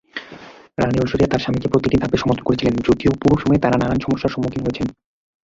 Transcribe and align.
রাণী 0.77 0.97
ঐশ্বরিয়া 0.99 1.31
তার 1.31 1.43
স্বামীকে 1.43 1.67
প্রতিটি 1.67 1.95
ধাপে 1.97 2.17
সমর্থন 2.17 2.45
করেছিলেন, 2.45 2.75
যদিও 2.87 3.11
পুরো 3.21 3.35
সময়ে 3.41 3.63
তারা 3.63 3.75
নানান 3.77 3.99
সমস্যার 4.01 4.33
সম্মুখীন 4.33 4.61
হয়েছেন। 4.63 4.87